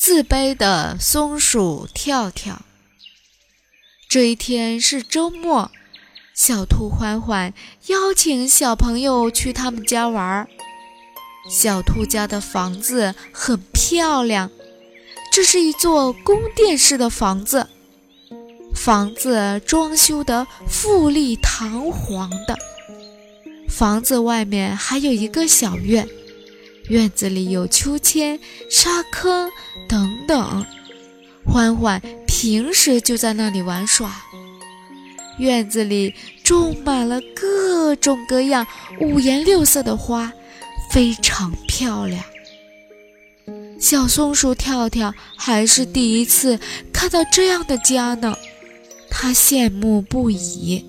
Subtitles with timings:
[0.00, 2.62] 自卑的松鼠跳跳。
[4.08, 5.70] 这一天是周末，
[6.34, 7.52] 小兔欢欢
[7.88, 10.48] 邀请小朋友去他们家玩。
[11.50, 14.50] 小兔家的房子很漂亮，
[15.30, 17.68] 这是一座宫殿式的房子，
[18.74, 22.56] 房子装修得富丽堂皇的。
[23.68, 26.08] 房子外面还有一个小院。
[26.90, 28.36] 院子里有秋千、
[28.68, 29.48] 沙坑
[29.86, 30.66] 等等，
[31.46, 34.12] 欢欢平时就在那里玩耍。
[35.38, 36.12] 院子里
[36.42, 38.66] 种满了各种各样、
[39.00, 40.32] 五颜六色的花，
[40.90, 42.24] 非常漂亮。
[43.78, 46.58] 小松鼠跳跳还是第一次
[46.92, 48.36] 看到这样的家呢，
[49.08, 50.84] 它羡慕不已，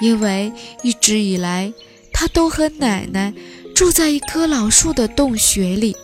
[0.00, 0.52] 因为
[0.84, 1.72] 一直以来
[2.12, 3.34] 它都和奶奶。
[3.78, 5.96] 住在一棵老树的洞穴里，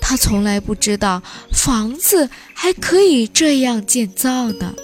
[0.00, 4.74] 他从来不知道房子还可以这样建造呢。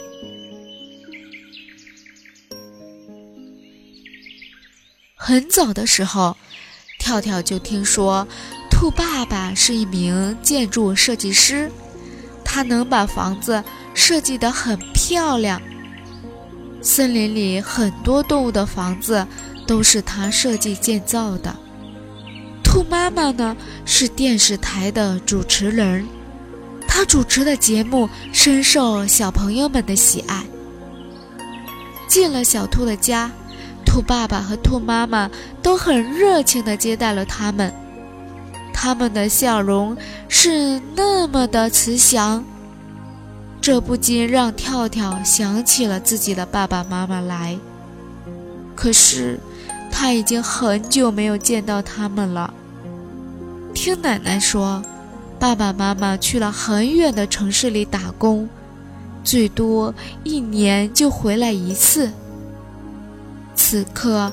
[5.17, 6.37] 很早的时候，
[7.01, 8.29] 跳跳就听说
[8.71, 11.69] 兔爸爸是一名建筑设计师，
[12.45, 15.61] 他能把房子设计得很漂亮。
[16.81, 19.27] 森林里很多动物的房子
[19.67, 21.66] 都是他设计建造的。
[22.77, 26.07] 兔妈妈呢是电视台的主持人，
[26.87, 30.45] 她主持的节目深受小朋友们的喜爱。
[32.07, 33.31] 进了小兔的家，
[33.87, 35.31] 兔爸爸和兔妈妈
[35.63, 37.73] 都很热情地接待了他们，
[38.75, 39.97] 他们的笑容
[40.29, 42.45] 是那么的慈祥，
[43.59, 47.59] 这不禁让跳跳想起了自己的爸爸妈妈来。
[48.75, 49.41] 可是，
[49.91, 52.53] 他已经很久没有见到他们了。
[53.77, 54.83] 听奶奶说，
[55.39, 58.49] 爸爸妈妈去了很远的城市里打工，
[59.23, 59.95] 最多
[60.25, 62.11] 一年就回来一次。
[63.55, 64.33] 此刻，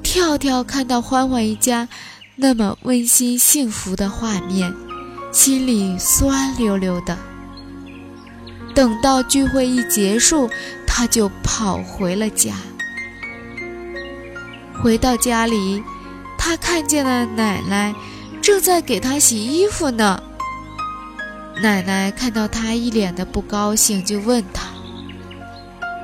[0.00, 1.88] 跳跳看到欢欢一家
[2.36, 4.72] 那么温馨幸福的画面，
[5.32, 7.18] 心里酸溜溜的。
[8.76, 10.48] 等到聚会一结束，
[10.86, 12.54] 他就跑回了家。
[14.80, 15.82] 回到家里，
[16.38, 17.92] 他看见了奶奶。
[18.54, 20.22] 正在给他洗衣服呢。
[21.60, 24.68] 奶奶看到他一脸的不高兴，就问他：“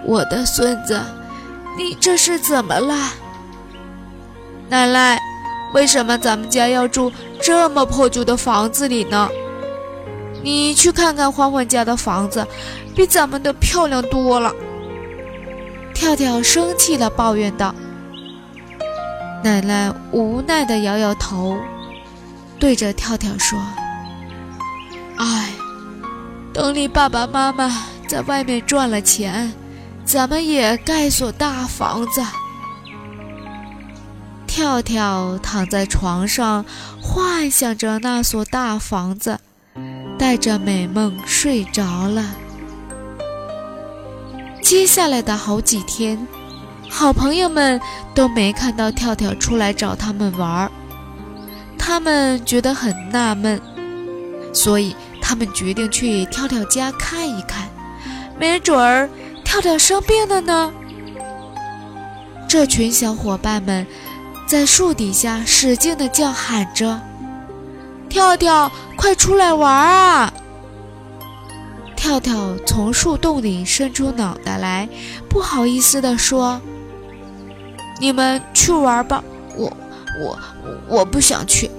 [0.04, 1.00] 我的孙子，
[1.78, 3.12] 你这是怎么了？”
[4.68, 5.16] 奶奶，
[5.74, 9.28] 为什么咱们家要住这么破旧的房子里呢？
[10.42, 12.44] 你去看看欢欢家的房子，
[12.96, 14.52] 比咱们的漂亮多了。
[15.94, 17.72] 跳跳生气地抱怨道。
[19.44, 21.56] 奶奶无奈地摇摇头。
[22.60, 23.58] 对着跳跳说
[25.16, 25.48] ：“哎，
[26.52, 29.50] 等你爸爸妈妈在外面赚了钱，
[30.04, 32.22] 咱们也盖所大房子。”
[34.46, 36.66] 跳跳躺在床上，
[37.00, 39.38] 幻想着那所大房子，
[40.18, 42.26] 带着美梦睡着了。
[44.60, 46.26] 接下来的好几天，
[46.90, 47.80] 好朋友们
[48.14, 50.70] 都没看到跳跳出来找他们玩儿。
[51.90, 53.60] 他们觉得很纳闷，
[54.52, 57.68] 所以他们决定去跳跳家看一看，
[58.38, 59.10] 没准儿
[59.44, 60.72] 跳跳生病了呢。
[62.48, 63.84] 这群小伙伴们
[64.46, 67.00] 在树底下使劲地叫喊着
[68.08, 70.32] ：“跳跳，快出来玩啊！”
[71.96, 74.88] 跳跳从树洞里伸出脑袋来，
[75.28, 76.60] 不好意思地说
[77.98, 79.24] ：“你们去玩吧，
[79.56, 79.76] 我……”
[80.22, 80.38] 我
[80.86, 81.70] 我不想去。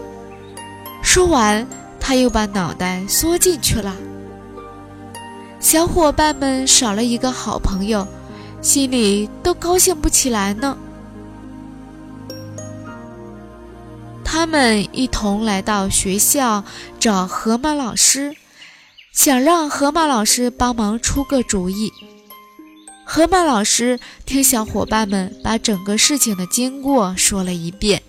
[1.14, 1.68] 说完，
[2.00, 3.94] 他又把脑袋缩进去了。
[5.60, 8.08] 小伙伴们少了一个好朋友，
[8.62, 10.78] 心里都高兴不起来呢。
[14.24, 16.64] 他们一同来到学校
[16.98, 18.34] 找河马老师，
[19.12, 21.92] 想让河马老师帮忙出个主意。
[23.04, 28.02] 河马老师听小伙伴们把整个事情的经过说了一遍。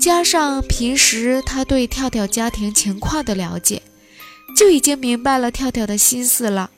[0.00, 3.82] 加上平时他对跳跳家庭情况的了解，
[4.56, 6.70] 就已经明白了跳跳的心思了。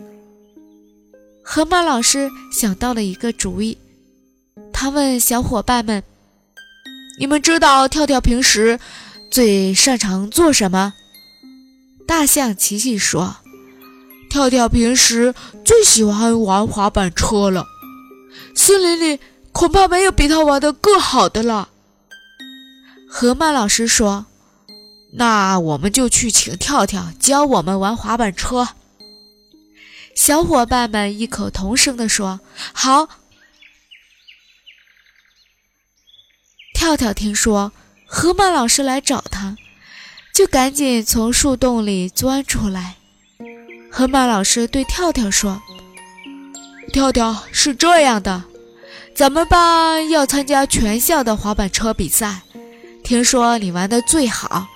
[1.43, 3.79] 河马老师想到了一个主意，
[4.73, 6.03] 他问小伙伴们
[7.19, 8.79] ：“你们知道跳跳平时
[9.31, 10.95] 最擅长做什么？”
[12.07, 13.37] 大象琪琪说
[14.31, 15.35] ：“跳跳平时
[15.65, 17.67] 最喜欢玩滑板车了，
[18.55, 19.21] 森林里
[19.53, 21.71] 恐怕没有比他玩的更好的了。”
[23.09, 24.27] 河马老师说
[25.15, 28.69] ：“那我们就去请跳跳教我们玩滑板车。
[30.15, 32.41] 小伙伴们异口同声地说
[32.75, 33.09] ：“好。”
[36.75, 37.73] 跳跳听说
[38.07, 39.57] 河马老师来找他，
[40.35, 42.97] 就赶紧从树洞里钻出来。
[43.91, 45.63] 河马老师对跳跳说
[46.93, 48.45] ：“跳跳是这样的，
[49.15, 52.43] 咱们班要参加全校的滑板车比赛，
[53.07, 54.67] 听说你玩的最好，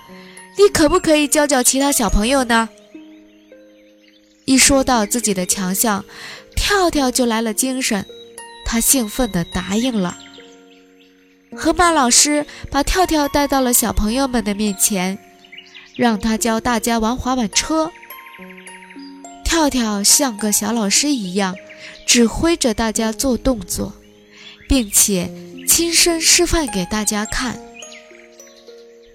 [0.57, 2.69] 你可不可以教教其他小朋友呢？”
[4.47, 6.05] 一说到自己的强项，
[6.55, 8.05] 跳跳就来了精神，
[8.65, 10.17] 他兴奋地答应了。
[11.57, 15.19] 河马老师把跳跳带到了小朋友们的面前，
[15.97, 17.91] 让他教大家玩滑板车。
[19.43, 21.53] 跳跳像个小老师一样，
[22.07, 23.91] 指挥着大家做动作，
[24.69, 25.29] 并且
[25.67, 27.59] 亲身示范给大家看。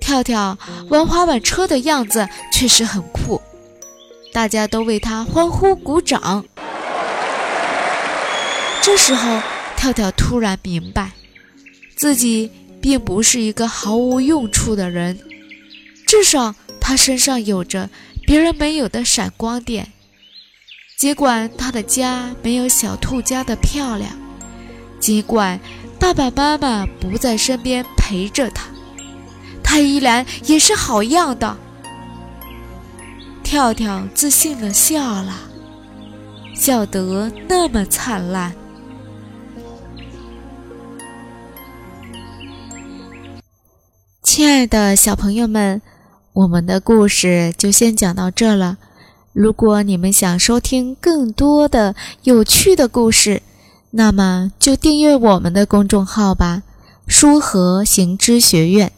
[0.07, 0.57] 跳跳
[0.89, 3.43] 玩滑板车的样子确实很酷，
[4.33, 6.45] 大家都为他欢呼鼓掌。
[8.81, 9.43] 这时候，
[9.77, 11.11] 跳跳突然明白，
[11.97, 15.19] 自己并不是一个毫无用处的人，
[16.07, 17.91] 至少他身上有着
[18.25, 19.93] 别人没有的闪光点。
[20.97, 24.13] 尽管他的家没有小兔家的漂亮，
[25.01, 25.59] 尽管
[25.99, 28.69] 爸爸妈妈不在身边陪着他，
[29.67, 31.57] 他依然也是好样的。
[33.43, 35.35] 跳跳自信地笑了，
[36.55, 38.55] 笑得那么灿烂。
[44.23, 45.83] 亲爱的小朋友们，
[46.33, 48.79] 我们的故事就先讲到这了。
[49.33, 53.43] 如果你们想收听更多的有趣的故事，
[53.91, 56.63] 那么就订阅我们的公众号吧
[57.07, 58.93] ，“书和行知学院”。